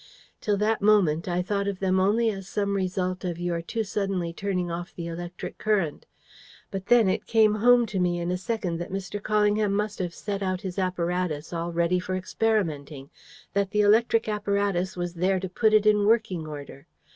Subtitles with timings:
[0.39, 4.33] Till that moment, I thought of them only as some result of your too suddenly
[4.33, 6.07] turning off the electric current.
[6.71, 9.21] But then, it came home to me in a second that Mr.
[9.21, 13.11] Callingham must have set out his apparatus all ready for experimenting
[13.53, 16.87] that the electric apparatus was there to put it in working order.